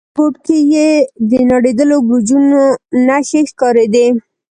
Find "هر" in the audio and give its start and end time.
0.07-0.13